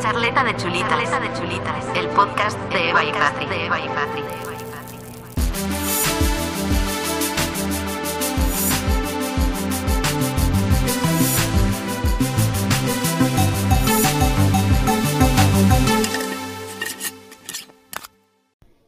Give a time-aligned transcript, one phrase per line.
[0.00, 0.88] Charleta de chulitas.
[0.88, 1.96] Charleta de chulitas.
[1.96, 3.46] El podcast de Eva y Patri.
[3.46, 4.22] De Eva y Patri.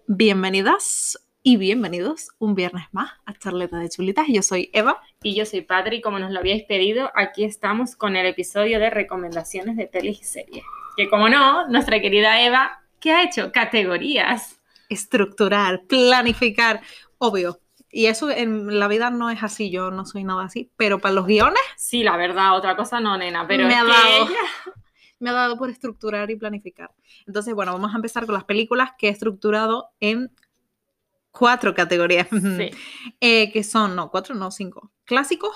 [0.06, 4.26] Bienvenidas y bienvenidos un viernes más a Charleta de Chulitas.
[4.28, 5.00] Yo soy Eva.
[5.22, 8.90] Y yo soy Patri, como nos lo habíais pedido, aquí estamos con el episodio de
[8.90, 10.64] recomendaciones de pelis y series.
[10.96, 13.52] Que como no, nuestra querida Eva, ¿qué ha hecho?
[13.52, 14.60] Categorías.
[14.88, 16.80] Estructurar, planificar,
[17.18, 17.60] obvio.
[17.90, 21.14] Y eso en la vida no es así, yo no soy nada así, pero para
[21.14, 24.26] los guiones Sí, la verdad, otra cosa no, nena, pero me es ha que dado.
[24.28, 24.74] ella-
[25.20, 26.90] me ha dado por estructurar y planificar.
[27.28, 30.32] Entonces, bueno, vamos a empezar con las películas que he estructurado en
[31.30, 32.26] cuatro categorías.
[32.30, 32.70] Sí.
[33.20, 34.90] Eh, que son, no, cuatro, no, cinco.
[35.12, 35.54] Clásicos,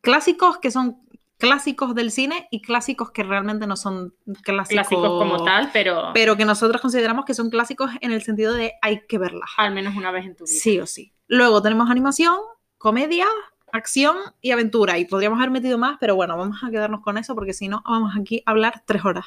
[0.00, 0.96] clásicos que son
[1.38, 6.36] clásicos del cine y clásicos que realmente no son clásicos, clásicos como tal, pero, pero
[6.36, 9.48] que nosotros consideramos que son clásicos en el sentido de hay que verlas.
[9.58, 10.58] al menos una vez en tu vida.
[10.60, 11.12] Sí o sí.
[11.28, 12.34] Luego tenemos animación,
[12.78, 13.28] comedia,
[13.70, 14.98] acción y aventura.
[14.98, 17.84] Y podríamos haber metido más, pero bueno, vamos a quedarnos con eso porque si no,
[17.86, 19.26] vamos aquí a hablar tres horas.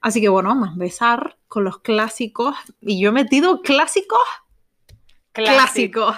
[0.00, 2.56] Así que bueno, vamos a empezar con los clásicos.
[2.80, 4.18] Y yo he metido clásicos
[5.30, 5.54] Clásico.
[5.54, 6.16] clásicos.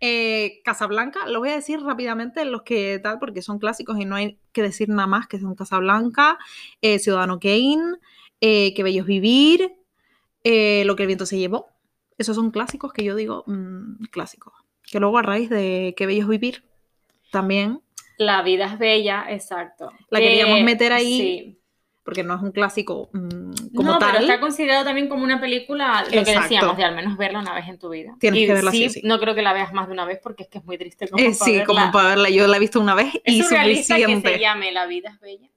[0.00, 4.14] Eh, Casablanca, lo voy a decir rápidamente los que tal, porque son clásicos y no
[4.16, 6.38] hay que decir nada más que son Casablanca,
[6.82, 7.96] eh, Ciudadano Kane,
[8.40, 9.72] eh, Qué bello es vivir,
[10.44, 11.66] eh, Lo que el viento se llevó.
[12.16, 14.52] Esos son clásicos que yo digo mm, clásicos.
[14.90, 16.64] Que luego a raíz de Qué bello es vivir,
[17.32, 17.80] también,
[18.16, 19.92] La vida es bella, exacto.
[20.10, 21.57] La Que- queríamos meter ahí Sí.
[22.08, 24.12] Porque no es un clásico mm, como no, tal.
[24.12, 26.40] pero está considerado también como una película, lo que Exacto.
[26.40, 28.16] decíamos, de al menos verla una vez en tu vida.
[28.18, 29.00] Tienes Y que verla sí o sí.
[29.04, 31.06] No creo que la veas más de una vez porque es que es muy triste
[31.06, 31.66] como Eh, para sí, verla.
[31.66, 32.30] como para verla.
[32.30, 34.32] Yo la he visto una vez y Es que suficiente.
[34.32, 35.50] se llame La vida es bella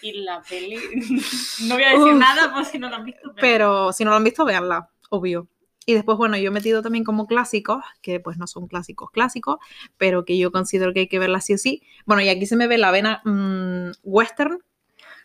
[0.00, 0.76] y la peli...
[1.68, 2.18] no voy a decir Uf.
[2.18, 3.40] nada por si no la han visto, pero...
[3.40, 5.46] Pero si no lo han visto, veanla, obvio.
[5.84, 9.58] Y después, bueno, yo he metido también como clásicos, que pues no son clásicos clásicos,
[9.98, 11.82] pero que yo considero que hay que verla sí o sí.
[12.06, 14.58] Bueno, y aquí se me ve la vena mm, western,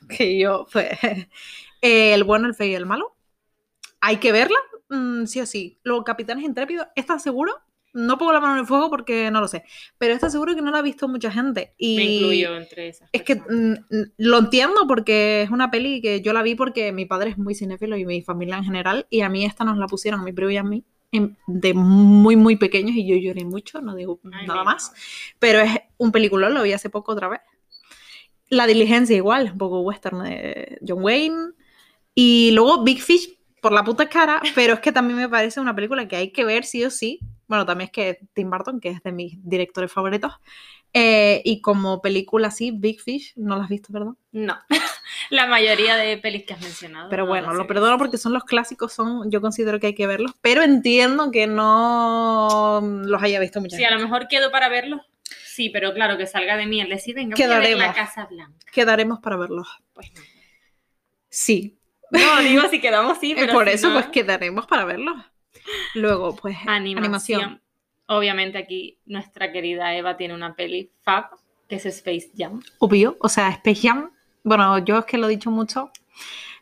[0.07, 0.89] que yo, pues,
[1.81, 3.15] el bueno, el feo y el malo.
[4.01, 4.57] Hay que verla,
[4.89, 5.79] mm, sí o sí.
[5.83, 7.53] Luego, Capitanes Intrépidos, ¿estás seguro?
[7.93, 9.63] No pongo la mano en el fuego porque no lo sé,
[9.97, 11.73] pero está seguro que no la ha visto mucha gente.
[11.77, 13.49] Y Me incluyo entre esas es que personas.
[13.49, 17.31] mm, mm, lo entiendo porque es una peli que yo la vi porque mi padre
[17.31, 20.19] es muy cinéfilo y mi familia en general, y a mí esta nos la pusieron,
[20.19, 23.81] a mi primo y a mí, en- de muy, muy pequeños, y yo lloré mucho,
[23.81, 24.65] no digo Ay, nada mira.
[24.65, 24.93] más,
[25.39, 27.41] pero es un peliculón, lo vi hace poco otra vez.
[28.49, 31.51] La diligencia igual, un poco western de John Wayne,
[32.15, 35.75] y luego Big Fish por la puta cara, pero es que también me parece una
[35.75, 37.19] película que hay que ver sí o sí.
[37.47, 40.33] Bueno, también es que Tim Burton, que es de mis directores favoritos,
[40.93, 44.13] eh, y como película así, Big Fish, no la has visto, ¿verdad?
[44.31, 44.57] No,
[45.29, 47.09] la mayoría de pelis que has mencionado.
[47.09, 50.07] Pero no bueno, lo perdono porque son los clásicos, son, yo considero que hay que
[50.07, 54.69] verlos, pero entiendo que no los haya visto mucha Sí, a lo mejor quedo para
[54.69, 55.01] verlo.
[55.57, 57.79] Sí, pero claro, que salga de mí el decir, venga, voy a Quedaremos.
[57.79, 58.57] la Casa Blanca.
[58.71, 59.67] Quedaremos para verlos.
[59.93, 60.21] Pues no.
[61.29, 61.79] Sí,
[62.11, 65.15] No, digo si quedamos sí, pero por si eso no- pues quedaremos para verlos.
[65.95, 67.03] Luego, pues, Animación.
[67.41, 67.61] animación.
[68.05, 71.25] Obviamente aquí nuestra querida Eva tiene una peli fab,
[71.67, 72.61] que es Space Jam.
[72.77, 74.11] Obvio, o sea, Space Jam,
[74.43, 75.91] bueno, yo es que lo he dicho mucho,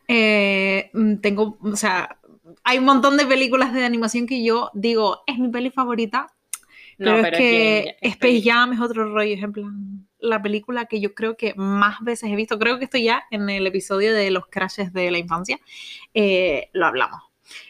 [0.07, 0.89] eh,
[1.22, 2.17] tengo, o sea,
[2.63, 6.27] hay un montón de películas de animación que yo digo, es mi peli favorita,
[6.97, 11.01] No, pero, es que Space Jam es otro rollo, es en plan, la película que
[11.01, 14.31] yo creo que más veces he visto, creo que estoy ya en el episodio de
[14.31, 15.59] los crashes de la infancia,
[16.13, 17.22] eh, lo hablamos,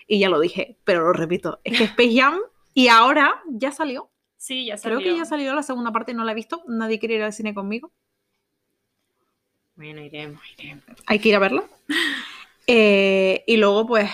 [0.07, 2.39] y ya lo dije, pero lo repito, es que Space Jam,
[2.73, 4.99] y ahora ya salió, Sí, ya salió.
[4.99, 7.33] creo que ya salió la segunda parte, no la he visto, nadie quiere ir al
[7.33, 7.91] cine conmigo,
[9.75, 10.83] Bueno, iremos, iremos.
[11.07, 11.63] hay que ir a verla.
[12.67, 14.09] Eh, y luego, pues,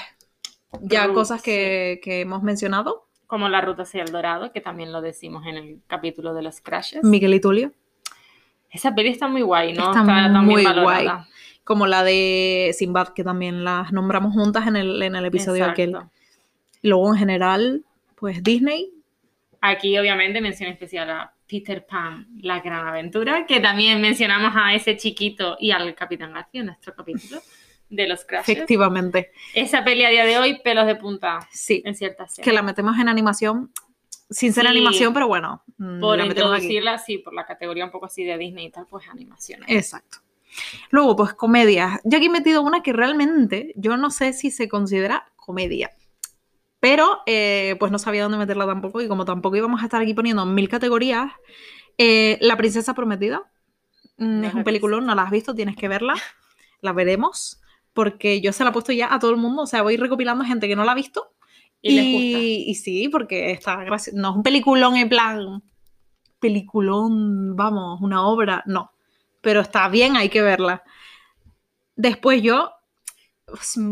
[0.82, 3.08] ya cosas que, que hemos mencionado.
[3.32, 6.60] Como La Ruta hacia el Dorado, que también lo decimos en el capítulo de los
[6.60, 7.02] crashes.
[7.02, 7.72] Miguel y Tulio,
[8.70, 9.86] Esa peli está muy guay, ¿no?
[9.86, 10.04] Está
[10.42, 11.08] muy guay.
[11.64, 15.92] como la de Sinbad, que también las nombramos juntas en el, en el episodio aquel.
[15.92, 16.12] Exacto.
[16.82, 17.86] Luego, en general,
[18.16, 18.92] pues Disney.
[19.62, 24.98] Aquí, obviamente, mención especial a Peter Pan, La Gran Aventura, que también mencionamos a ese
[24.98, 27.40] chiquito y al Capitán García en nuestro capítulo
[27.92, 28.50] de los crashes.
[28.56, 29.32] Efectivamente.
[29.54, 31.84] Esa peli a día de hoy, pelos de punta Sí.
[31.86, 33.72] en ciertas Que la metemos en animación.
[34.30, 34.70] Sin ser Sí.
[34.70, 35.62] animación, pero bueno.
[35.78, 36.32] mm, Por la aquí.
[36.32, 39.62] introducirla, sí, por la categoría un poco así de Disney y tal, pues animación.
[39.68, 40.20] Exacto.
[40.90, 42.00] Luego, pues comedias.
[42.06, 45.92] Yo aquí he metido una que realmente yo no sé si se considera comedia.
[46.80, 50.14] Pero eh, pues no sabía dónde meterla tampoco y como tampoco íbamos a estar aquí
[50.14, 51.32] poniendo mil categorías,
[51.98, 53.44] eh, La princesa prometida
[54.18, 56.16] mm, es un peliculón, no la has visto, tienes que verla,
[56.82, 57.61] la veremos.
[57.94, 60.44] Porque yo se la he puesto ya a todo el mundo, o sea, voy recopilando
[60.46, 61.34] gente que no la ha visto.
[61.82, 62.40] Y, les gusta.
[62.40, 64.18] y sí, porque está gracioso.
[64.20, 65.64] No es un peliculón en plan,
[66.40, 68.92] peliculón, vamos, una obra, no.
[69.42, 70.84] Pero está bien, hay que verla.
[71.96, 72.72] Después yo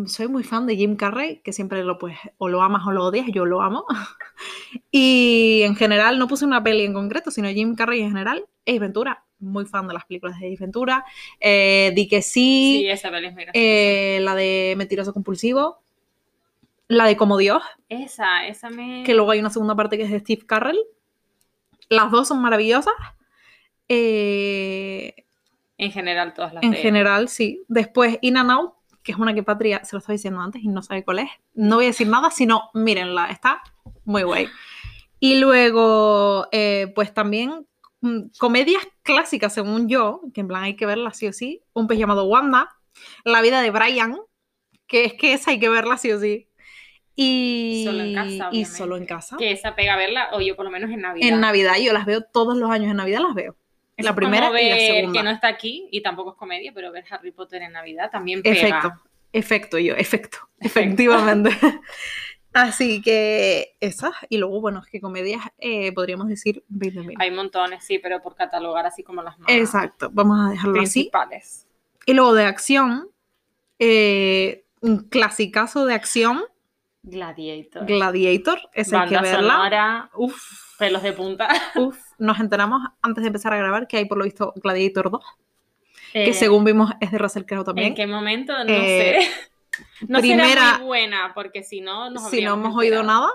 [0.06, 3.06] soy muy fan de Jim Carrey, que siempre lo pues o lo amas o lo
[3.06, 3.86] odias, yo lo amo.
[4.92, 8.46] y en general no puse una peli en concreto, sino Jim Carrey en general.
[8.66, 11.06] Ace Ventura, muy fan de las películas de Ventura.
[11.39, 15.80] Eh, di que sí, Sí, esa peli es eh, la de Mentiroso Compulsivo,
[16.88, 19.03] la de Como Dios, esa, esa me...
[19.06, 20.80] que luego hay una segunda parte que es de Steve Carrell.
[21.89, 22.94] Las dos son maravillosas.
[23.88, 25.25] Eh,
[25.77, 27.63] En general, todas las en de general, sí.
[27.68, 30.68] Después, In and Out, que es una que Patria se lo estaba diciendo antes y
[30.68, 31.30] no sabe cuál es.
[31.53, 33.62] No voy a decir nada, sino mírenla, está
[34.06, 34.47] muy guay.
[35.19, 37.65] Y luego, eh, pues también
[38.38, 41.63] comedias clásicas, según yo, que en plan hay que verla sí o sí.
[41.74, 42.69] Un pez llamado Wanda,
[43.24, 44.18] La vida de Brian,
[44.88, 46.48] que es que esa hay que verla sí o sí.
[47.16, 49.36] Y Solo en casa, y solo en casa.
[49.38, 51.28] Que esa pega a verla, o yo por lo menos en Navidad.
[51.28, 53.56] En Navidad, yo las veo todos los años en Navidad, las veo.
[53.98, 55.19] La primera como y la ver segunda.
[55.19, 58.42] que no está aquí, y tampoco es comedia, pero ver Harry Potter en Navidad también
[58.42, 58.56] pega.
[58.56, 58.94] Efecto,
[59.34, 61.50] efecto yo, efecto, efectivamente.
[62.54, 67.16] Así que esas, y luego, bueno, es que comedias eh, podríamos decir 20.000.
[67.19, 71.00] Hay montones, sí, pero por catalogar así como las más Exacto, vamos a dejarlo así.
[71.04, 71.68] principales.
[72.06, 73.10] Y luego de acción,
[73.78, 76.44] eh, un clasicazo de acción,
[77.01, 77.86] Gladiator.
[77.86, 79.54] Gladiator, esa hay que Banda verla.
[79.54, 80.42] sonora, Uf,
[80.78, 81.48] pelos de punta.
[81.75, 85.24] uf, nos enteramos antes de empezar a grabar que hay por lo visto Gladiator 2,
[86.12, 87.90] que Eh, según vimos es de Russell Crowe también.
[87.90, 88.51] ¿En qué momento?
[88.66, 89.50] No Eh, sé.
[90.08, 93.30] No primera- será muy buena, porque si no, nos si no hemos oído nada,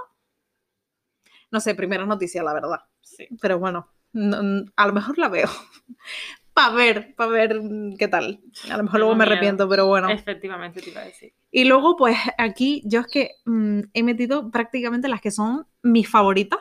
[1.50, 2.80] no sé, primera noticia, la verdad.
[3.00, 3.28] Sí.
[3.40, 5.48] Pero bueno, no- a lo mejor la veo.
[6.54, 7.60] Para ver, para ver
[7.98, 8.40] qué tal.
[8.70, 9.32] A lo mejor Tengo luego me miedo.
[9.32, 10.08] arrepiento, pero bueno.
[10.08, 11.34] Efectivamente te iba a decir.
[11.50, 16.08] Y luego, pues aquí yo es que mm, he metido prácticamente las que son mis
[16.08, 16.60] favoritas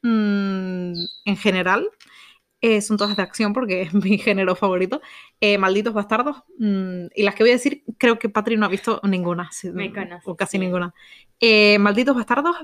[0.00, 0.94] mm,
[1.26, 1.90] en general.
[2.66, 5.02] Eh, son todas de acción porque es mi género favorito.
[5.38, 6.44] Eh, Malditos Bastardos.
[6.58, 9.50] mm, y las que voy a decir, creo que Patri no ha visto ninguna.
[9.52, 10.58] sí, Me conoces, O casi sí.
[10.58, 10.94] ninguna.
[11.40, 12.56] Eh, Malditos Bastardos,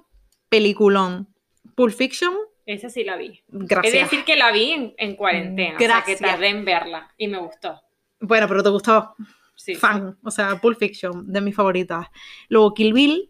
[0.49, 1.29] peliculón.
[1.75, 2.32] Pulp Fiction,
[2.67, 3.43] Esa sí la vi.
[3.49, 4.11] Gracias.
[4.11, 6.20] decir que la vi en, en cuarentena, o sea que Gracias.
[6.20, 7.81] tardé en verla y me gustó.
[8.20, 9.14] Bueno, pero te gustó.
[9.55, 12.06] Sí, fan, o sea, Pulp Fiction, de mis favoritas.
[12.49, 13.29] Luego Kill Bill.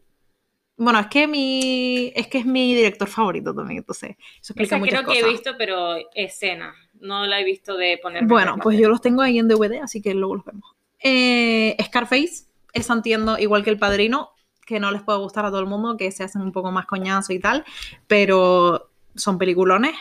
[0.82, 4.79] Bueno, es que mi es que es mi director favorito también, entonces eso explica Esa
[4.79, 6.75] muchas creo que he visto, pero escena.
[7.00, 8.25] No la he visto de poner.
[8.25, 10.75] bueno, pues yo los tengo ahí en DVD, así que luego los vemos.
[10.99, 14.31] Eh, Scarface, esa entiendo, igual que El Padrino,
[14.67, 16.87] que no les puede gustar a todo el mundo, que se hacen un poco más
[16.87, 17.65] coñazo y tal,
[18.06, 19.94] pero son peliculones.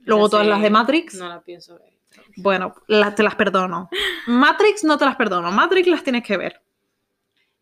[0.00, 1.14] Luego todas las de Matrix.
[1.14, 1.92] No la pienso ver.
[2.36, 3.88] Bueno, la- te las perdono.
[4.26, 5.50] Matrix no te las perdono.
[5.52, 6.60] Matrix las tienes que ver.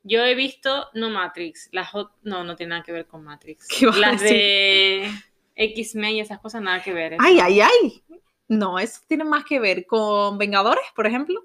[0.02, 1.92] Yo he visto, no Matrix, las
[2.22, 3.68] no, no tiene nada que ver con Matrix.
[3.78, 5.10] ¿Qué vas a Las de
[5.54, 7.16] X-Men y esas cosas, nada que ver.
[7.18, 8.04] Ay, ay, ay.
[8.48, 11.44] No, eso tiene más que ver con Vengadores, por ejemplo,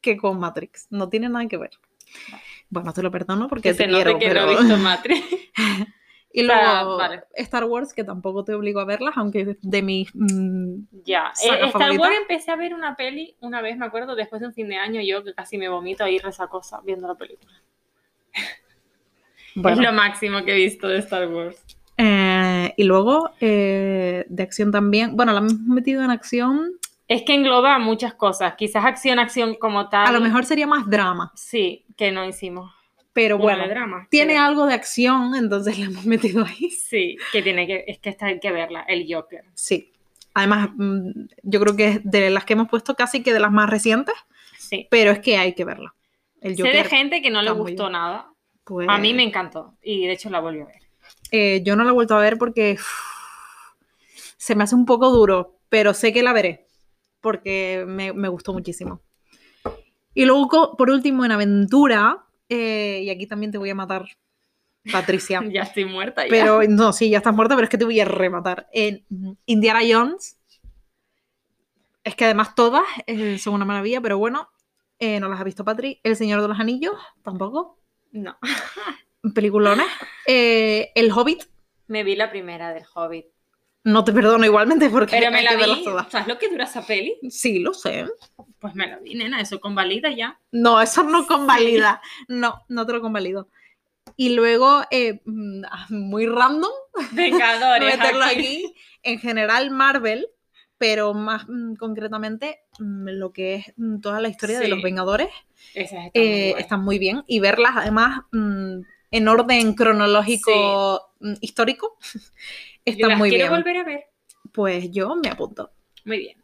[0.00, 0.86] que con Matrix.
[0.90, 1.72] No tiene nada que ver.
[2.70, 4.46] Bueno, te lo perdono porque que te se quiero, que pero...
[4.46, 5.26] no he visto Matrix.
[6.32, 7.24] y sea, luego vale.
[7.34, 10.10] Star Wars, que tampoco te obligo a verlas, aunque de mis...
[10.14, 11.30] mm, ya.
[11.34, 12.02] ¿Saga Eh, Star favorita?
[12.02, 14.76] Wars empecé a ver una peli una vez, me acuerdo, después de un fin de
[14.76, 17.52] año, yo que casi me vomito ahí resacosa viendo la película.
[19.54, 19.80] bueno.
[19.80, 21.62] Es lo máximo que he visto de Star Wars.
[21.98, 25.14] Eh, y luego eh, de acción también.
[25.16, 26.72] Bueno, la hemos metido en acción.
[27.06, 28.54] Es que engloba muchas cosas.
[28.56, 30.06] Quizás acción, acción como tal.
[30.06, 32.72] A lo mejor sería más drama, Sí, que no hicimos.
[33.12, 34.06] Pero bueno, drama.
[34.10, 36.70] tiene pero- algo de acción, entonces la hemos metido ahí.
[36.70, 37.84] Sí, que tiene que.
[37.86, 38.82] Es que esta hay que verla.
[38.88, 39.44] El Joker.
[39.54, 39.92] Sí.
[40.34, 41.10] Además, mm,
[41.42, 44.14] yo creo que es de las que hemos puesto casi que de las más recientes,
[44.58, 44.86] Sí.
[44.90, 45.94] pero es que hay que verla.
[46.40, 47.92] El sé de gente que no le gustó bien.
[47.92, 48.28] nada.
[48.64, 49.74] pues, A mí me encantó.
[49.82, 50.76] Y de hecho la volví a ver.
[51.30, 52.78] eh, yo no la he vuelto a ver porque
[54.36, 56.66] se me hace un poco duro, pero sé que la veré
[57.20, 59.00] porque me, me gustó muchísimo.
[60.14, 64.06] Y luego, por último, en Aventura, eh, y aquí también te voy a matar,
[64.90, 65.40] Patricia.
[65.50, 66.24] Ya estoy muerta.
[66.24, 66.30] Ya.
[66.30, 68.68] Pero no, sí, ya estás muerta, pero es que te voy a rematar.
[68.72, 69.04] En
[69.46, 70.38] Indiana Jones,
[72.04, 74.48] es que además todas eh, son una maravilla, pero bueno,
[74.98, 76.00] eh, no las ha visto Patri.
[76.02, 77.78] El Señor de los Anillos, tampoco.
[78.10, 78.36] No.
[79.34, 79.86] Peliculones.
[80.26, 81.44] El Hobbit,
[81.86, 83.26] Me vi la primera del Hobbit.
[83.84, 85.84] No te perdono igualmente porque Pero me la vi.
[86.10, 87.18] ¿Sabes lo que dura esa peli?
[87.28, 88.06] Sí, lo sé.
[88.58, 89.40] Pues me la vi, nena.
[89.40, 90.38] Eso convalida ya.
[90.52, 92.00] No, eso no convalida.
[92.28, 93.48] No, no te lo convalido.
[94.16, 96.70] Y luego, eh, mm, muy random,
[97.12, 97.96] Vengadores.
[97.98, 98.38] meterlo aquí.
[98.38, 98.74] aquí.
[99.02, 100.28] En general, Marvel,
[100.78, 104.70] pero más mm, concretamente mm, lo que es mm, toda la historia de Sí.
[104.70, 105.28] los Vengadores
[105.74, 108.80] Esas están eh, muy están muy bien y verlas además mm,
[109.12, 111.96] en orden cronológico mm, histórico
[112.86, 113.60] Yo están las muy quiero bien.
[113.60, 114.04] volver a ver.
[114.52, 115.70] Pues yo me apunto.
[116.04, 116.42] Muy bien.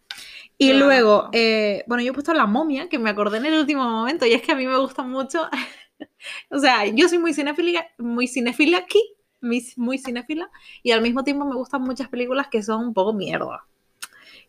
[0.57, 3.89] Y luego, eh, bueno, yo he puesto la momia, que me acordé en el último
[3.89, 5.49] momento, y es que a mí me gusta mucho.
[6.51, 9.01] o sea, yo soy muy cinéfila, muy cinéfila aquí,
[9.41, 10.51] muy, cinéfila,
[10.83, 13.65] y al mismo tiempo me gustan muchas películas que son un poco mierda.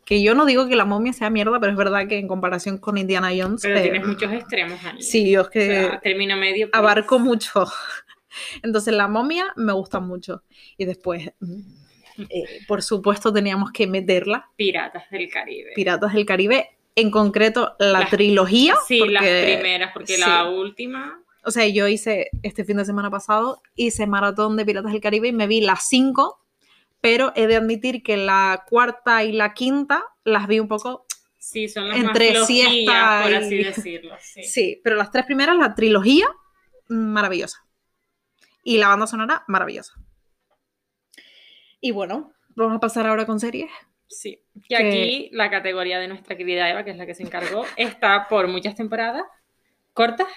[0.03, 2.79] Que yo no digo que la momia sea mierda, pero es verdad que en comparación
[2.79, 3.61] con Indiana Jones.
[3.61, 5.01] Pero eh, tienes muchos extremos ahí.
[5.03, 6.71] Sí, yo es O que sea, término medio.
[6.71, 7.65] pues, abarco mucho.
[8.63, 10.43] Entonces, la momia me gusta mucho.
[10.77, 11.61] Y después, mm,
[12.29, 14.49] eh, por supuesto, teníamos que meterla.
[14.55, 15.71] Piratas del Caribe.
[15.75, 18.75] Piratas del Caribe, en concreto la Las- trilogía.
[18.87, 20.19] Sí, las porque- primeras, porque sí.
[20.21, 21.21] la última.
[21.45, 25.29] O sea, yo hice este fin de semana pasado, hice maratón de Piratas del Caribe
[25.29, 26.43] y me vi las cinco,
[27.01, 31.05] pero he de admitir que la cuarta y la quinta las vi un poco.
[31.37, 34.15] Sí, son las Entre más siesta por y- así decirlo.
[34.21, 34.43] Sí.
[34.43, 36.27] Sí, pero las tres primeras, la trilogía,
[36.89, 37.65] maravillosa.
[38.63, 39.93] Y la banda sonora, maravillosa.
[41.81, 43.69] Y bueno, vamos a pasar ahora con series.
[44.07, 44.39] Sí.
[44.67, 48.27] Que- aquí la categoría de nuestra querida Eva, que es la que se encargó, está
[48.27, 49.23] por muchas temporadas,
[49.93, 50.27] cortas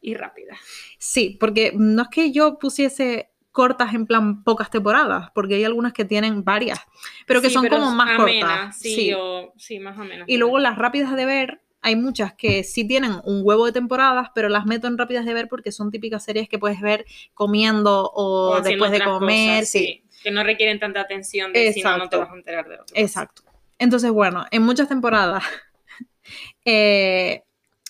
[0.00, 0.58] y rápidas.
[0.98, 5.92] Sí, porque no es que yo pusiese cortas en plan pocas temporadas, porque hay algunas
[5.92, 6.80] que tienen varias,
[7.26, 8.78] pero que Sí, son como más cortas.
[8.78, 9.12] Sí, sí.
[9.14, 10.28] o- sí, más o menos.
[10.28, 14.28] Y luego las rápidas de ver, hay muchas que sí tienen un huevo de temporadas,
[14.34, 18.10] pero las meto en rápidas de ver porque son típicas series que puedes ver comiendo
[18.14, 19.60] o, después de comer.
[19.60, 20.04] cosas, sí.
[20.22, 22.20] Que no requieren tanta atención de si no, no te Exacto.
[22.20, 23.00] vas a enterar de lo que pasa.
[23.00, 23.42] Exacto.
[23.78, 25.42] Entonces, bueno, en muchas temporadas,
[26.64, 27.42] eh,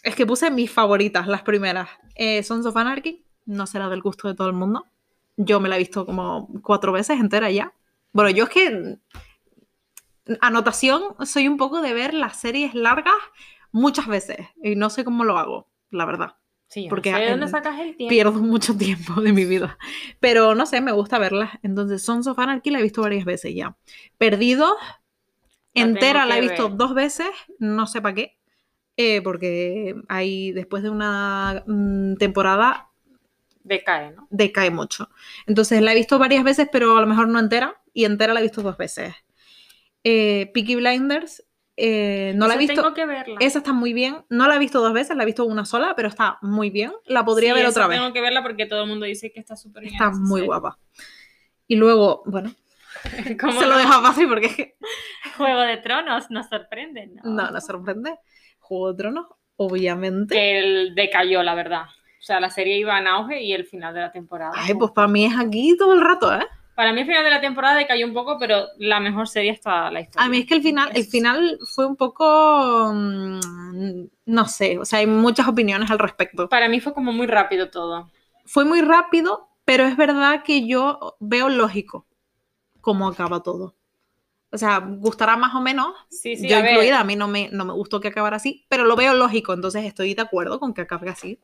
[0.02, 1.88] es que puse mis favoritas, las primeras.
[2.14, 4.86] Eh, Sons of Anarchy, no será del gusto de todo el mundo.
[5.36, 7.72] Yo me la he visto como cuatro veces entera ya.
[8.12, 8.98] Bueno, yo es que,
[10.40, 13.14] anotación, soy un poco de ver las series largas
[13.72, 16.36] muchas veces y no sé cómo lo hago, la verdad.
[16.70, 18.08] Sí, Porque no sé de dónde en- sacas el tiempo.
[18.08, 19.78] Pierdo mucho tiempo de mi vida.
[20.20, 21.50] Pero no sé, me gusta verlas.
[21.62, 23.76] Entonces, Sons of Anarchy la he visto varias veces ya.
[24.18, 24.72] Perdidos,
[25.74, 26.76] La entera la he visto ver.
[26.76, 28.38] dos veces, no sé para qué.
[28.96, 32.90] eh, porque ahí, después de una mm, temporada,
[33.64, 34.28] Decae, ¿no?
[34.30, 35.10] decae mucho.
[35.46, 37.80] Entonces, la he visto varias veces, pero a lo mejor no entera.
[37.92, 39.14] Y entera la he visto dos veces.
[40.04, 41.44] Eh, Peaky Blinders,
[41.82, 42.74] eh, no la he visto.
[42.82, 43.36] Tengo que verla.
[43.40, 44.24] Esa está muy bien.
[44.28, 46.92] No la he visto dos veces, la he visto una sola, pero está muy bien.
[47.06, 47.98] La podría Sí, ver otra vez.
[47.98, 49.94] Tengo que verla porque todo el mundo dice que está súper bien.
[49.94, 50.46] Está muy serie.
[50.46, 50.78] guapa.
[51.66, 52.52] Y luego, bueno,
[53.40, 53.78] ¿Cómo se lo no?
[53.78, 54.76] dejo fácil porque
[55.36, 57.22] Juego de Tronos nos sorprende, ¿no?
[57.24, 58.18] no nos sorprende.
[58.58, 60.34] Juego de Tronos, obviamente.
[60.34, 61.84] Que él decayó, la verdad.
[61.84, 64.52] O sea, la serie iba en auge y el final de la temporada.
[64.54, 66.46] Ay, pues para mí es aquí todo el rato, ¿eh?
[66.74, 69.90] Para mí el final de la temporada decayó un poco, pero la mejor serie está
[69.90, 70.26] la historia.
[70.26, 74.84] A mí es que el final, el final fue un poco, mm, no sé, o
[74.84, 76.48] sea, hay muchas opiniones al respecto.
[76.48, 78.10] Para mí fue como muy rápido todo.
[78.46, 82.06] Fue muy rápido, pero es verdad que yo veo lógico
[82.80, 83.74] cómo acaba todo.
[84.52, 86.72] O sea, gustará más o menos, Sí, sí, yo a ver.
[86.72, 89.52] incluida, a mí no me, no me gustó que acabara así, pero lo veo lógico,
[89.52, 91.38] entonces estoy de acuerdo con que acabe así.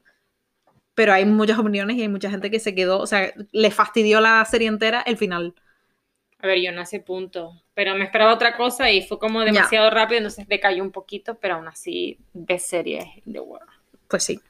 [0.96, 4.20] Pero hay muchas opiniones y hay mucha gente que se quedó, o sea, le fastidió
[4.20, 5.54] la serie entera el final.
[6.38, 7.62] A ver, yo no sé punto.
[7.74, 11.54] Pero me esperaba otra cosa y fue como demasiado rápido, entonces decayó un poquito, pero
[11.56, 13.66] aún así de serie de huevo.
[14.08, 14.40] Pues sí.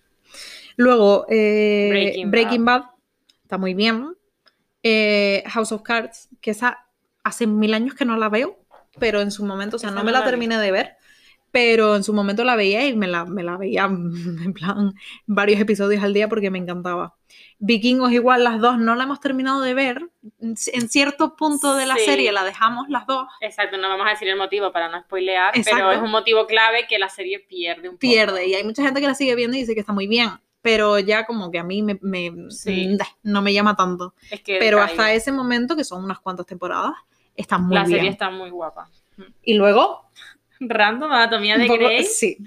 [0.76, 2.84] Luego, eh, Breaking Breaking, Bad.
[3.42, 4.16] está muy bien.
[4.82, 6.86] Eh, House of Cards, que esa
[7.24, 8.58] hace mil años que no la veo,
[8.98, 10.30] pero en su momento, o sea, Esa no me la, la vi.
[10.30, 10.95] terminé de ver,
[11.56, 13.84] pero en su momento la veía y me la, me la veía
[14.44, 14.92] en plan
[15.24, 17.14] varios episodios al día porque me encantaba.
[17.58, 20.06] Vikingos igual, las dos no la hemos terminado de ver.
[20.42, 20.56] En
[20.90, 22.04] cierto punto de la Sí.
[22.04, 23.26] serie la dejamos las dos.
[23.40, 25.92] Exacto, no vamos a decir el motivo para no spoilear, pero Exacto.
[25.92, 28.00] es un motivo clave que la serie pierde un poco.
[28.00, 28.46] pierde.
[28.48, 30.28] Y hay mucha gente que la sigue viendo y dice que está muy bien.
[30.60, 32.88] Pero ya como que a mí me, me- Sí.
[32.88, 34.12] mm, no me llama tanto.
[34.30, 36.92] Es que Pero hasta ese momento, que son unas cuantas temporadas,
[37.34, 37.96] está muy la bien.
[37.96, 38.90] serie está muy guapa.
[39.42, 40.02] Y luego,
[40.60, 42.04] Random, Anatomía de Grey.
[42.04, 42.38] sí.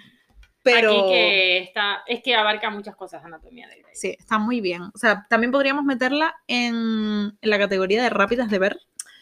[0.62, 3.94] Pero Aquí que está, es que abarca muchas cosas Anatomía de Grey.
[3.96, 4.84] sí, está muy bien.
[4.94, 6.76] O sea, también podríamos meterla en,
[7.42, 8.80] en la categoría de rápidas de ver.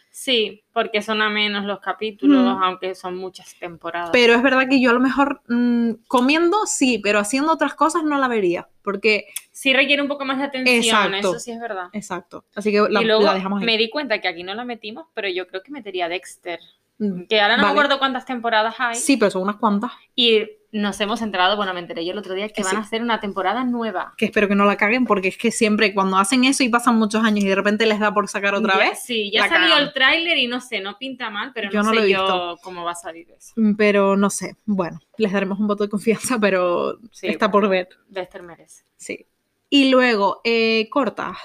[0.10, 2.64] Sí, porque son a menos los capítulos, Mm.
[2.64, 4.10] aunque son muchas temporadas.
[4.12, 8.04] Pero es verdad que yo a lo mejor mm, comiendo sí, pero haciendo otras cosas
[8.04, 8.68] no la vería.
[8.82, 11.18] Porque, sí requiere un poco más de atención, Exacto.
[11.34, 11.90] eso sí es verdad.
[11.94, 12.46] exacto.
[12.56, 13.66] Así que la, y luego la dejamos ahí.
[13.68, 16.60] me di cuenta que aquí no la metimos, pero yo creo que metería Dexter.
[17.00, 18.96] Mm, Que ahora no me acuerdo cuántas temporadas hay.
[18.96, 19.92] Sí, pero son unas cuantas.
[20.16, 22.70] Y nos hemos enterado, bueno, me enteré yo el otro día, que Sí.
[22.70, 24.14] van a hacer una temporada nueva.
[24.18, 26.96] Que espero que no la caguen porque es que siempre cuando hacen eso y pasan
[26.98, 29.00] muchos años y de repente les da por sacar otra Ya- vez.
[29.04, 29.84] Sí, ya salió cagan.
[29.84, 32.12] el tráiler y no sé, no pinta mal, pero Yo no, no lo sé he
[32.12, 32.58] yo visto.
[32.64, 33.54] cómo va a salir eso.
[33.56, 34.56] Mm, Pero no sé.
[34.66, 37.28] Bueno, les daremos un voto de confianza, pero Sí.
[37.28, 37.90] está por ver.
[38.10, 38.84] Dexter merece.
[38.98, 39.26] Sí.
[39.70, 41.38] Y luego, eh, cortas.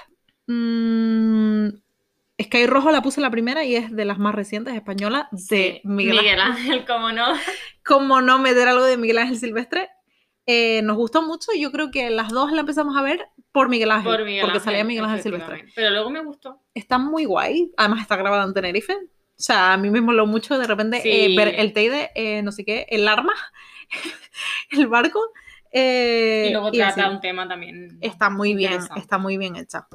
[0.47, 1.67] Mm,
[2.41, 5.81] Sky Rojo la puse la primera y es de las más recientes españolas de Sí,
[5.83, 6.71] Miguel, Miguel Ángel.
[6.71, 7.25] Ángel, cómo no.
[7.85, 9.89] Como no meter algo de Miguel Ángel Silvestre.
[10.45, 13.69] Eh, nos gustó mucho y yo creo que las dos la empezamos a ver por
[13.69, 14.11] Miguel Ángel.
[14.11, 15.65] Por Miguel porque Ángel, salía Miguel Ángel Silvestre.
[15.75, 16.59] Pero luego me gustó.
[16.73, 17.71] Está muy guay.
[17.77, 18.93] Además está grabada en Tenerife.
[18.93, 21.09] O sea, a mí me moló mucho de repente Sí.
[21.09, 23.33] eh, ver el Teide, eh, no sé qué, el arma,
[24.71, 25.19] el barco.
[25.71, 27.15] eh, y luego y trata así.
[27.15, 27.97] un tema también.
[28.01, 29.87] Está muy bien, está muy bien hecha.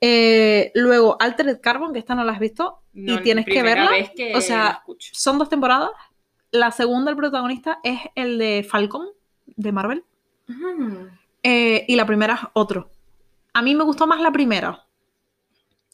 [0.00, 3.90] Eh, luego, Altered Carbon, que esta no la has visto No, y tienes que verla.
[4.14, 4.82] que o sea.
[4.98, 5.90] Son dos temporadas.
[6.50, 9.06] La segunda, el protagonista, es el de Falcon,
[9.46, 10.04] de Marvel.
[10.48, 11.06] Mm.
[11.44, 12.90] eh, y la primera es otro.
[13.52, 14.84] A mí me gustó más la primera.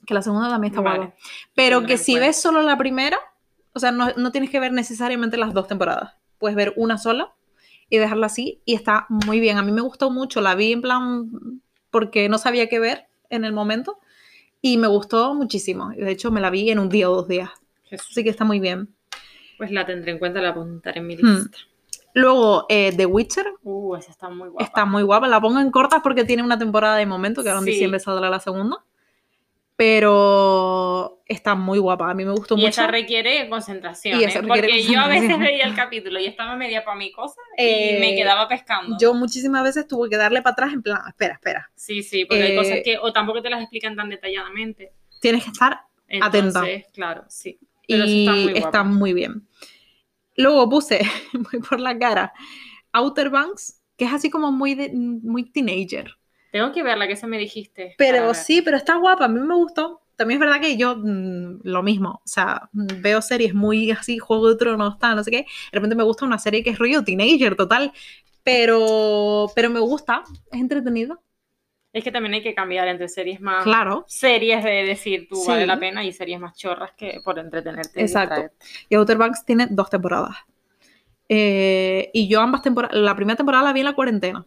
[0.06, 0.98] Que la segunda también está Vale.
[0.98, 1.14] guapa.
[1.54, 3.18] Pero que si ves solo la primera,
[3.74, 6.14] o sea, no, no tienes que ver necesariamente las dos temporadas.
[6.38, 7.34] Puedes ver una sola
[7.90, 9.58] y dejarla así y está muy bien.
[9.58, 10.40] A mí me gustó mucho.
[10.40, 11.30] La vi en plan
[11.90, 13.98] porque no sabía qué ver en el momento
[14.62, 15.90] y me gustó muchísimo.
[15.90, 17.50] De hecho, me la vi en un día o dos días.
[17.84, 18.08] Jesús.
[18.10, 18.94] Así que está muy bien.
[19.58, 21.26] Pues la tendré en cuenta, la apuntaré en mi Hmm.
[21.26, 21.58] lista.
[22.14, 24.64] Luego, eh, The Witcher Uh, esa está muy guapa.
[24.64, 25.28] está muy guapa.
[25.28, 27.70] La pongo en cortas porque tiene una temporada de momento, que ahora en Sí.
[27.72, 28.78] diciembre saldrá la segunda.
[29.76, 32.10] Pero está muy guapa.
[32.10, 32.68] A mí me gustó y mucho.
[32.68, 34.18] esa requiere concentración.
[34.20, 34.26] Y ¿eh?
[34.28, 37.40] esa requiere Porque yo a veces veía el capítulo y estaba media para mi cosa
[37.58, 38.96] y Eh, me quedaba pescando.
[38.98, 41.70] Yo muchísimas veces tuve que darle para atrás en plan, espera, espera.
[41.74, 44.92] Sí, sí, porque hay Eh, cosas que o tampoco te las explican tan detalladamente.
[45.20, 45.80] Tienes que estar
[46.20, 46.60] Atenta.
[46.60, 47.58] Entonces, claro, sí.
[47.88, 49.46] Pero y está muy está muy bien.
[50.36, 51.00] Luego puse,
[51.32, 52.32] muy por la cara,
[52.92, 56.16] Outer Banks, que es así como muy, de- muy teenager.
[56.56, 57.94] Tengo que verla, que esa me dijiste.
[57.98, 60.00] Pero sí, pero está guapa, a mí me gustó.
[60.16, 64.16] También es verdad que yo mm, lo mismo, o sea, mm, veo series muy así,
[64.18, 65.36] Juego de Tronos, tal, no sé qué.
[65.36, 67.92] De repente me gusta una serie que es rollo teenager total,
[68.42, 71.20] pero, pero me gusta, es entretenido.
[71.92, 74.06] Es que también hay que cambiar entre series más Claro.
[74.08, 75.48] series de decir tú Sí.
[75.48, 78.00] vale la pena y series más chorras que por entretenerte.
[78.00, 78.34] y Exacto.
[78.36, 78.66] distraerte.
[78.88, 80.36] Y Outer Banks tiene dos temporadas.
[81.28, 84.46] Eh, y yo ambas temporadas, la primera temporada la vi en la cuarentena,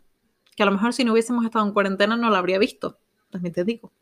[0.60, 3.00] que a lo mejor si no hubiésemos estado en cuarentena no la habría visto,
[3.32, 3.94] también te digo.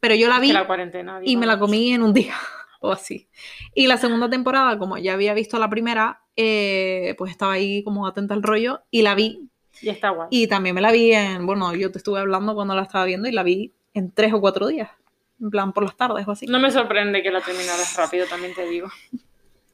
[0.00, 1.20] Pero yo la vi la cuarentena.
[1.22, 2.34] y me la comí en un día
[2.80, 3.28] o así.
[3.76, 8.08] Y la segunda temporada, como ya había visto la primera, eh, pues estaba ahí como
[8.08, 9.48] atenta al rollo y la vi.
[9.80, 10.26] Y está guay.
[10.32, 13.28] Y también me la vi en, bueno, yo te estuve hablando cuando la estaba viendo
[13.28, 14.90] y la vi en tres o cuatro días,
[15.40, 16.46] en plan por las tardes o así.
[16.46, 18.88] No me sorprende que la terminaras rápido, también te digo.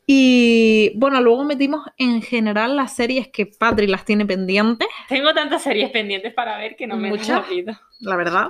[0.08, 5.62] Y bueno, luego metimos en general las series que Patri las tiene pendientes, Tengo tantas
[5.64, 7.28] series pendientes para ver que no me Muchas.
[7.28, 7.80] la vida.
[8.00, 8.48] la verdad.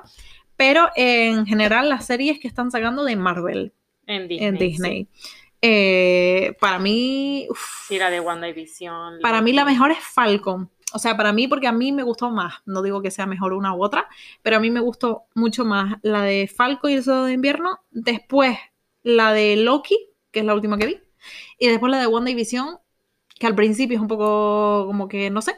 [0.57, 3.73] Pero en general las series que están sacando de Marvel
[4.07, 4.49] En Disney.
[4.49, 5.09] en Disney.
[5.63, 9.21] Eh, para mí, uf, Sí, la de WandaVision.
[9.23, 10.71] para mí la mejor es Falcon.
[10.93, 12.55] O sea, para mí, porque a mí me gustó más.
[12.67, 14.07] No digo que sea mejor una u otra,
[14.43, 17.81] pero a mí me gustó mucho más la de Falcon y el Soldado de Invierno.
[17.91, 18.57] Después
[19.03, 19.99] la de Loki,
[20.31, 20.99] que es la última que vi.
[21.59, 22.79] Y después la de WandaVision,
[23.39, 25.57] que al principio es un poco como que, no sé.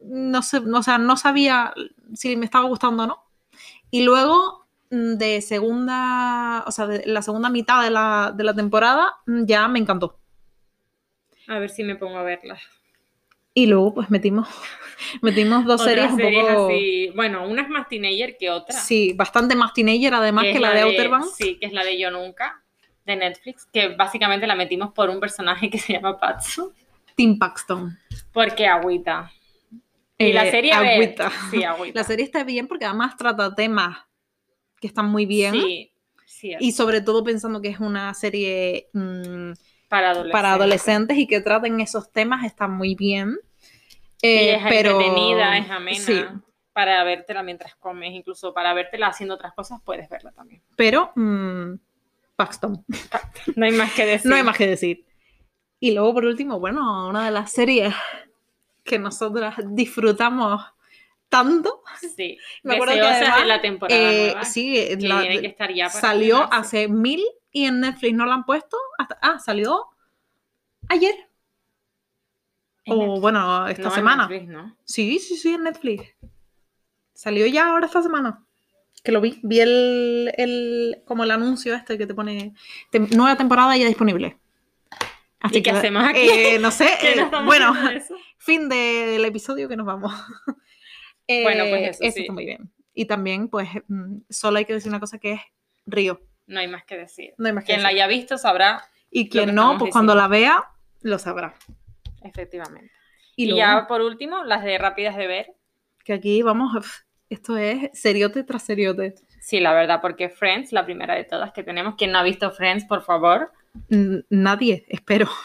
[0.00, 1.72] No sé, no, o sea, no sabía
[2.14, 3.24] si me estaba gustando o no.
[3.90, 8.54] Y luego, mm, de segunda, o sea, de la segunda mitad de la, de la
[8.54, 10.18] temporada, mm, ya me encantó.
[11.46, 12.58] A ver si me pongo a verla.
[13.54, 14.48] Y luego, pues metimos,
[15.22, 16.66] metimos dos series un poco.
[16.66, 17.10] así.
[17.14, 18.78] Bueno, una es más teenager que otra.
[18.78, 21.34] Sí, bastante más teenager además que, es la de Outer Banks.
[21.36, 22.61] Sí, que es la de Yo Nunca,
[23.04, 26.72] de Netflix, que básicamente la metimos por un personaje que se llama Patsu,
[27.16, 27.98] Tim Paxton.
[28.32, 29.30] porque agüita.
[30.18, 31.30] Y la Eh, serie, agüita.
[31.50, 31.98] sí, agüita.
[32.00, 33.98] La serie está bien porque además trata temas
[34.80, 35.52] que están muy bien.
[35.54, 35.92] Sí,
[36.26, 39.52] sí, Y sobre todo pensando que es una serie mm,
[39.88, 40.32] para adolescentes.
[40.32, 43.36] para adolescentes y que traten esos temas está muy bien.
[44.22, 45.98] Y Eh, es pero entretenida, es amena.
[45.98, 46.24] Sí,
[46.72, 50.62] Para vértela mientras comes, incluso para vértela haciendo otras cosas, puedes verla también.
[50.76, 51.74] pero mm,
[52.36, 52.84] Paxton.
[53.56, 54.30] No hay más que decir.
[54.30, 55.04] No hay más que decir.
[55.80, 57.92] Y luego, por último, bueno, una de las series
[58.84, 60.62] que nosotras disfrutamos
[61.28, 61.82] tanto.
[62.16, 64.44] Sí, Me acuerdo que además, de la temporada eh, nueva.
[64.44, 68.26] sí, que la- tiene que estar ya para salió hace mil y en Netflix no
[68.26, 68.76] la han puesto.
[68.98, 69.86] Hasta, ah, salió
[70.88, 71.14] ayer.
[72.84, 73.20] En O Netflix.
[73.20, 74.28] bueno, esta No, en semana.
[74.28, 74.76] Netflix, ¿no?
[74.84, 76.14] Sí, sí, sí, en Netflix.
[77.14, 78.44] Salió ya ahora esta semana.
[79.02, 79.40] Que lo vi.
[79.42, 82.54] Vi el, el como el anuncio este que te pone.
[83.10, 84.38] nueva temporada ya disponible.
[85.40, 86.20] Así ¿Y qué que, hacemos aquí?
[86.30, 86.88] eh, no sé.
[87.00, 88.14] ¿Qué eh, bueno, eso?
[88.38, 90.12] fin de- del episodio que nos vamos.
[91.28, 92.22] Eh, Bueno, pues eso sí.
[92.22, 92.72] está muy bien.
[92.94, 95.40] Y también, pues, mm, solo hay que decir una cosa que es
[95.86, 96.20] Río.
[96.48, 97.32] No hay más que decir.
[97.38, 100.26] No hay más que Quien la haya visto sabrá, Y quien no, pues cuando la
[100.26, 100.64] vea,
[101.00, 101.54] lo sabrá.
[102.22, 102.90] efectivamente.
[103.36, 105.54] Y, Y, luego, ya por último, las de rápidas de ver.
[106.04, 106.72] que aquí vamos,
[107.32, 109.14] esto es seriote tras seriote.
[109.40, 111.96] Sí, la verdad, porque Friends, la primera de todas que tenemos.
[111.96, 113.50] Quien no ha visto Friends, por favor.
[113.90, 115.28] N- Nadie, espero.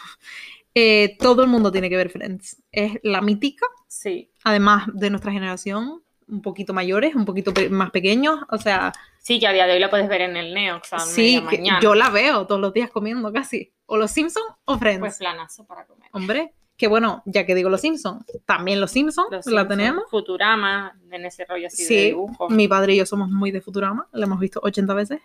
[0.74, 2.62] Eh, todo el mundo tiene que ver Friends.
[2.70, 4.30] Es la mítica, Sí.
[4.44, 8.38] además de nuestra generación, un poquito mayores, un poquito pe- más pequeños.
[8.50, 11.00] O sea, Sí, que a día de hoy la puedes ver en el Neox a
[11.00, 11.80] sí, mañana.
[11.82, 13.72] yo la veo todos los días comiendo casi.
[13.86, 15.00] O los Simpsons o Friends.
[15.00, 16.08] Pues planazo para comer.
[16.12, 20.04] Hombre, que bueno, ya que digo los Simpsons, también los Simpsons Los la Simpsons, tenemos.
[20.10, 22.48] Futurama, en ese rollo así de Sí, dibujo.
[22.48, 25.20] mi padre y yo somos muy de Futurama, la hemos visto 80 veces.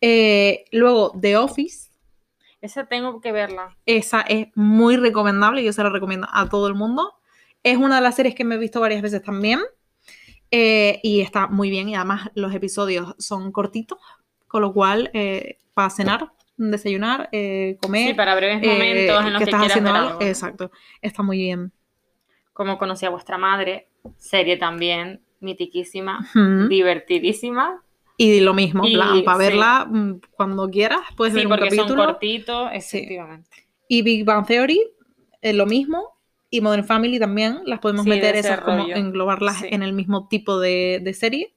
[0.00, 1.90] Eh, luego, The Office,
[2.60, 3.76] Esa tengo que verla.
[3.86, 7.14] esa es muy recomendable, yo se la recomiendo a todo el mundo.
[7.62, 9.60] Es una de las series que me he visto varias veces también.
[10.50, 13.98] eh, y está muy bien, y además los episodios son cortitos,
[14.46, 19.32] con lo cual, eh, para cenar, desayunar, eh, comer, Sí, para breves eh, momentos en
[19.32, 20.20] los que, estás quieras haciendo algo.
[20.22, 20.70] Exacto,
[21.02, 21.72] está muy bien.
[22.52, 26.26] Como conocí a vuestra madre, serie también, mitiquísima,
[26.68, 27.82] divertidísima.
[28.16, 29.44] Y lo mismo, Y- plan, para sí.
[29.44, 32.04] verla mm, cuando quieras, puedes Sí, ver un porque son capítulo.
[32.04, 33.50] cortitos, efectivamente.
[33.88, 34.80] Y Big Bang Theory,
[35.42, 36.14] eh, lo mismo.
[36.50, 39.66] Y Modern Family también, las podemos Sí, de meter esas como englobarlas Sí.
[39.72, 41.52] en el mismo tipo de, de serie.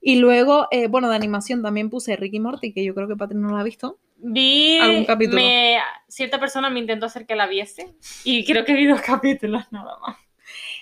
[0.00, 3.40] Y luego, eh, bueno, de animación también puse Ricky Morty, que yo creo que Patrick
[3.40, 3.98] no la ha visto.
[4.16, 5.36] Vi, ¿Algún capítulo?
[5.36, 9.64] me- cierta persona me intentó hacer que la viese y creo que vi dos capítulos
[9.70, 10.16] nada más.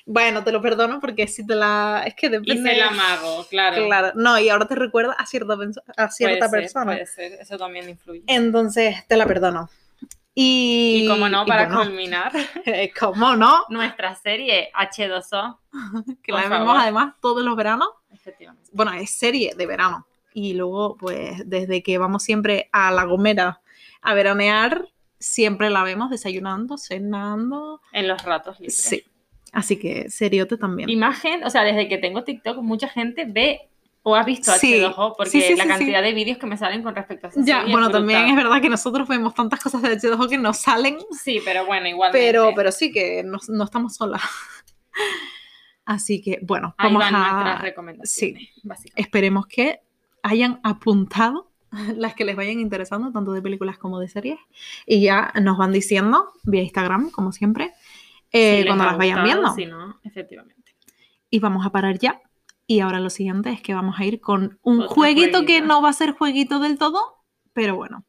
[0.07, 2.05] Bueno, te lo perdono porque si te la...
[2.07, 2.71] Es que Y depende...
[2.71, 3.87] se la amago, claro.
[3.87, 5.55] Claro, no, y ahora te recuerda a cierta,
[5.97, 6.93] a cierta Puede ser, persona.
[6.93, 8.23] puede ser, eso también influye.
[8.29, 9.69] Entonces, te la perdono.
[10.39, 12.31] Y, y como no, para bueno, culminar,
[13.01, 13.65] ¿cómo no?
[13.71, 15.59] nuestra serie H2O,
[16.23, 17.89] Que la vemos además todos los veranos.
[18.27, 18.71] Efectivamente.
[18.73, 20.07] bueno, es serie de verano.
[20.35, 23.61] Y luego, pues, desde que vamos siempre a La Gomera
[24.03, 27.81] a veranear, siempre la vemos desayunando, cenando.
[27.93, 28.77] En los ratos libres.
[28.77, 29.03] Sí.
[29.53, 30.91] Así que seriote también.
[30.91, 33.71] Imagen, o sea, desde que tengo TikTok, mucha gente ve
[34.03, 34.75] o ha visto Sí.
[34.81, 37.41] H2O, porque Sí, sí, la cantidad de vídeos que me salen con respecto a esa
[37.43, 40.99] ya, bueno, también es verdad que nosotros vemos tantas cosas de H2O que nos salen,
[41.25, 42.27] Sí, pero bueno, igualmente.
[42.27, 44.21] pero, pero sí que no, no estamos solas.
[45.87, 47.63] Así que, bueno, Ahí vamos van nuestras a...
[47.63, 49.01] recomendaciones, básicamente.
[49.01, 49.81] Esperemos que
[50.23, 51.51] hayan apuntado
[51.97, 54.39] las que les vayan interesando, tanto de películas como de series.
[54.85, 57.73] Y ya nos van diciendo vía Instagram, como siempre,
[58.33, 59.55] eh, Si cuando las vayan viendo.
[59.55, 60.75] Si no, efectivamente.
[61.31, 62.21] Y vamos a parar ya.
[62.67, 65.91] Y ahora lo siguiente es que vamos a ir con un jueguito, que no va
[65.91, 66.99] a ser jueguito del todo,
[67.53, 68.05] pero bueno.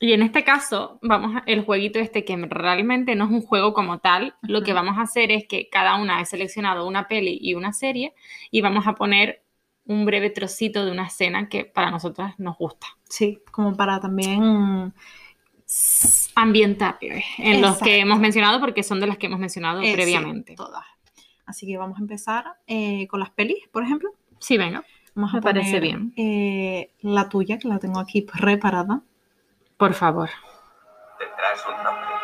[0.00, 3.72] Y en este caso, vamos a, el jueguito este que realmente no es un juego
[3.72, 7.38] como tal, lo que vamos a hacer es que cada una ha seleccionado una peli
[7.40, 8.12] y una serie
[8.50, 9.42] y vamos a poner
[9.86, 12.86] un breve trocito de una escena que para nosotras nos gusta.
[13.08, 14.92] Sí, como para también...
[16.34, 18.02] Ambientarle en los que Exacto.
[18.02, 20.54] hemos mencionado porque son de las que hemos mencionado eh, sí, previamente.
[20.54, 20.84] todas.
[21.44, 24.10] Así que vamos a empezar eh, con las pelis, por ejemplo.
[24.38, 26.12] Sí, venga, Vamos Me a parece poner, bien.
[26.16, 29.02] eh, la tuya, que la tengo aquí preparada.
[29.76, 30.30] Por favor.
[31.18, 32.14] Tendrás un nombre.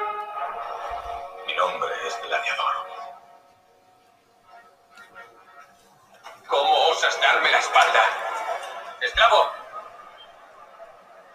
[1.46, 2.74] Mi nombre es Gladiador.
[6.46, 8.00] ¿Cómo osas darme la espalda?
[9.00, 9.50] ¡Esclavo!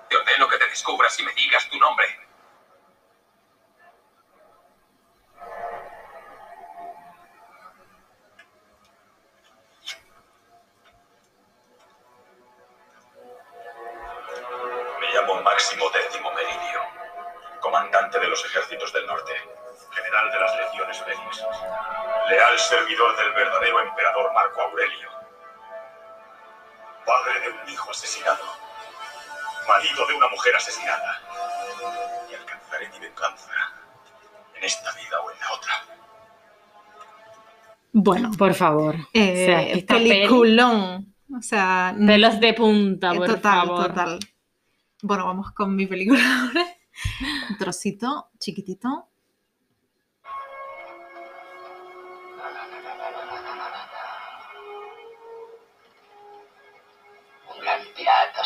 [0.09, 2.07] Te ordeno que te descubras y me digas tu nombre.
[24.47, 25.09] Marco Aurelio,
[27.05, 28.43] padre de un hijo asesinado,
[29.67, 31.19] marido de una mujer asesinada,
[32.31, 33.51] y alcanzaré mi venganza
[34.55, 35.73] en esta vida o en la otra.
[37.91, 38.95] Bueno, Por favor.
[39.13, 41.13] eh, O sea, esta peli- peliculón.
[41.37, 43.87] O sea, Pelos de punta, eh, por total, favor.
[43.87, 44.19] total.
[45.01, 46.65] Bueno, vamos con mi película ahora.
[47.49, 49.09] Un trocito chiquitito.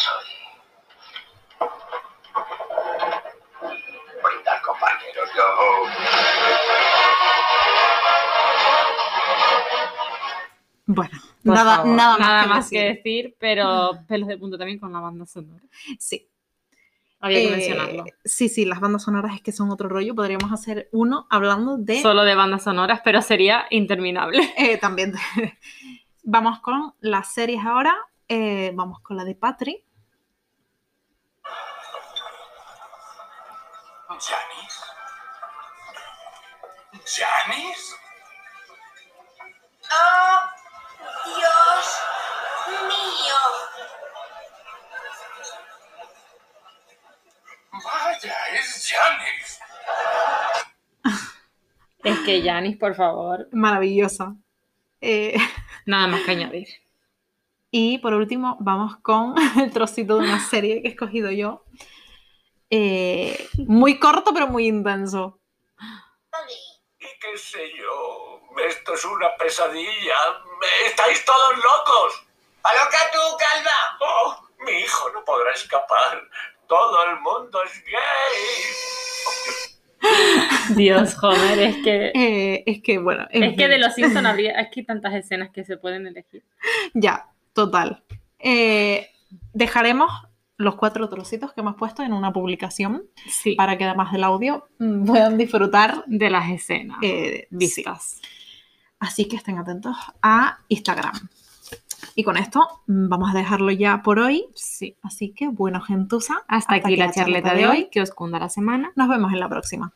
[0.02, 0.28] Soy.
[4.24, 5.46] Brindar, compañeros, yo.
[10.86, 12.80] Bueno, nada, nada más, nada que más decir.
[12.80, 15.64] que decir, pero pelos de punta también con la banda sonora.
[16.00, 16.28] Sí.
[17.20, 18.06] Había que Eh, mencionarlo.
[18.26, 20.16] Sí, sí, las bandas sonoras es que son otro rollo.
[20.16, 22.02] Podríamos hacer uno hablando de...
[22.02, 24.40] Solo de bandas sonoras, pero sería interminable.
[24.58, 25.14] Eh, también.
[26.24, 27.96] Vamos con las series ahora.
[28.28, 29.84] Eh, vamos con la de Patri.
[34.22, 34.74] ¿Janis?
[37.06, 37.96] ¿Janis?
[39.92, 40.40] ¡Oh,
[41.26, 41.86] Dios
[42.88, 43.40] mío!
[47.84, 49.60] Vaya, es Janis.
[52.04, 54.36] Es que Janis, por favor, Maravillosa.
[55.02, 55.36] Eh,
[55.86, 56.68] nada más que añadir.
[57.72, 61.64] y por último, vamos con el trocito de una serie que he escogido yo.
[62.74, 65.42] Eh, muy corto, pero muy intenso.
[67.00, 70.16] Y qué sé yo, esto es una pesadilla.
[70.86, 72.26] ¡Estáis todos locos!
[72.64, 73.98] ¡Aloca tú, calva!
[74.00, 76.22] ¡Oh, mi hijo no podrá escapar!
[76.68, 78.72] ¡Todo el mundo es gay!
[80.76, 82.12] Dios, Homer, es que.
[82.16, 83.28] Eh, es que, bueno.
[83.32, 84.54] en Es que de los Simpsons habría.
[84.54, 86.46] Es que hay tantas escenas que se pueden elegir.
[86.94, 88.04] Ya, total.
[88.40, 89.12] Eh,
[89.54, 90.10] dejaremos
[90.62, 93.56] los cuatro trocitos que hemos puesto en una publicación Sí.
[93.56, 96.04] para que además del audio mm, puedan disfrutar.
[96.08, 96.98] De las escenas.
[97.02, 97.84] eh, sí.
[99.00, 101.14] Así que estén atentos a Instagram.
[102.16, 104.46] Y con esto mm, vamos a dejarlo ya por hoy.
[104.54, 104.96] Sí.
[105.02, 106.44] Así que, bueno, gentuza.
[106.48, 107.90] Hasta, aquí la charleta de hoy.
[107.92, 108.92] Que os cunda la semana.
[108.96, 109.94] Nos vemos en la próxima.